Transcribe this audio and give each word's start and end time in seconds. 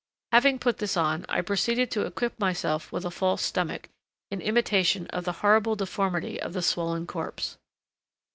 Having 0.31 0.57
put 0.57 0.79
this 0.79 0.97
on, 0.97 1.27
I 1.29 1.41
proceeded 1.41 1.91
to 1.91 2.07
equip 2.07 2.39
myself 2.39 2.91
with 2.91 3.05
a 3.05 3.11
false 3.11 3.43
stomach, 3.43 3.87
in 4.31 4.41
imitation 4.41 5.05
of 5.11 5.25
the 5.25 5.31
horrible 5.45 5.75
deformity 5.75 6.41
of 6.41 6.53
the 6.53 6.63
swollen 6.63 7.05
corpse. 7.05 7.59